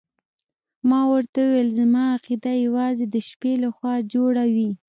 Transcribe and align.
ما 0.89 1.01
ورته 1.11 1.39
وویل 1.45 1.69
زما 1.79 2.03
عقیده 2.15 2.51
یوازې 2.65 3.05
د 3.09 3.15
شپې 3.27 3.53
لخوا 3.63 3.93
جوړه 4.13 4.43
وي. 4.55 4.71